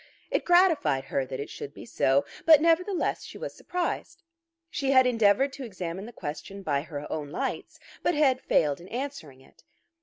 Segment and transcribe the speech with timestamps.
[0.31, 4.23] It gratified her that it should be so, but nevertheless she was surprised.
[4.71, 8.87] She had endeavoured to examine the question by her own lights, but had failed in
[8.87, 9.63] answering it.